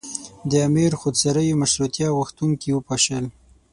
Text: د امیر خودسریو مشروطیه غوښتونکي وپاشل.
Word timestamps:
د 0.49 0.51
امیر 0.67 0.91
خودسریو 1.01 1.59
مشروطیه 1.61 2.07
غوښتونکي 2.17 2.69
وپاشل. 2.73 3.25